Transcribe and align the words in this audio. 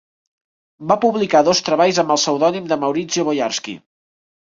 Va 0.91 0.95
publicar 1.03 1.41
dos 1.47 1.61
treballs 1.67 1.99
amb 2.03 2.13
el 2.15 2.19
pseudònim 2.21 2.71
de 2.71 2.79
Maurizio 2.85 3.27
Boyarsky. 3.29 3.77